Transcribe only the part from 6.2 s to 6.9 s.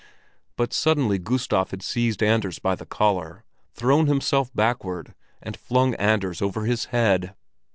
over his